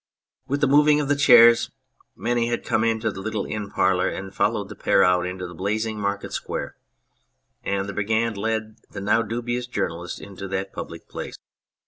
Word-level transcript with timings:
"With 0.49 0.61
the 0.61 0.67
moving 0.67 0.99
of 0.99 1.09
the 1.09 1.15
chairs 1.15 1.69
many 2.15 2.47
had 2.47 2.65
come 2.65 2.83
into 2.83 3.11
the 3.11 3.21
little 3.21 3.45
inn 3.45 3.69
parlour 3.69 4.09
and 4.09 4.33
followed 4.33 4.69
the 4.69 4.75
pair 4.75 5.03
out 5.03 5.27
into 5.27 5.45
the 5.45 5.53
blazing 5.53 5.99
market 5.99 6.33
square, 6.33 6.75
and 7.63 7.87
the 7.87 7.93
brigand 7.93 8.35
led 8.35 8.77
the 8.89 8.99
now 8.99 9.21
dubious 9.21 9.67
journalist 9.67 10.19
into 10.19 10.47
that 10.47 10.73
public 10.73 11.07
place. 11.07 11.35